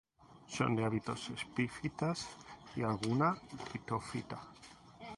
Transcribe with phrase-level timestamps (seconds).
[0.55, 2.19] Son de hábitos epífitas
[2.75, 3.29] y alguna
[3.71, 4.39] litófita.